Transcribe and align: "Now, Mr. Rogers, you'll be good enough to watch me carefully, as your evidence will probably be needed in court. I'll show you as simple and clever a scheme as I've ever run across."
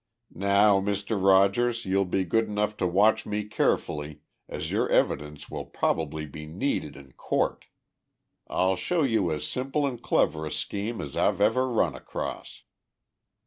"Now, 0.33 0.79
Mr. 0.81 1.23
Rogers, 1.23 1.85
you'll 1.85 2.05
be 2.05 2.23
good 2.23 2.45
enough 2.47 2.75
to 2.77 2.87
watch 2.87 3.27
me 3.27 3.43
carefully, 3.43 4.21
as 4.49 4.71
your 4.71 4.89
evidence 4.89 5.47
will 5.47 5.65
probably 5.67 6.25
be 6.25 6.47
needed 6.47 6.95
in 6.95 7.11
court. 7.11 7.65
I'll 8.47 8.75
show 8.75 9.03
you 9.03 9.31
as 9.31 9.45
simple 9.47 9.85
and 9.85 10.01
clever 10.01 10.43
a 10.43 10.51
scheme 10.51 11.01
as 11.01 11.15
I've 11.15 11.39
ever 11.39 11.69
run 11.69 11.93
across." 11.93 12.63